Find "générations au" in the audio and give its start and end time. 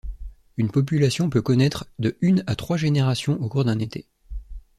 2.75-3.47